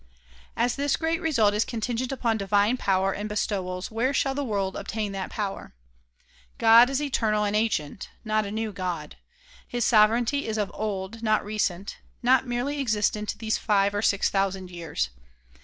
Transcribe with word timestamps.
As 0.57 0.77
this 0.77 0.95
great 0.95 1.21
result 1.21 1.53
is 1.53 1.63
contingent 1.63 2.11
upon 2.11 2.37
divine 2.37 2.75
power 2.75 3.13
and 3.13 3.29
bestow 3.29 3.67
als, 3.69 3.91
where 3.91 4.15
shall 4.15 4.33
the 4.33 4.43
world 4.43 4.75
obtain 4.75 5.11
that 5.11 5.29
power? 5.29 5.75
God 6.57 6.89
is 6.89 6.99
eternal 6.99 7.43
and 7.43 7.55
ancient; 7.55 8.09
not 8.25 8.43
a 8.43 8.49
new 8.49 8.71
God. 8.71 9.17
His 9.67 9.85
sovereignty 9.85 10.47
is 10.47 10.57
of 10.57 10.71
old, 10.73 11.21
not 11.21 11.45
recent; 11.45 11.99
not 12.23 12.47
merely 12.47 12.81
existent 12.81 13.35
these 13.37 13.59
five 13.59 13.93
or 13.93 14.01
six 14.01 14.27
thousand 14.31 14.71
years. 14.71 15.11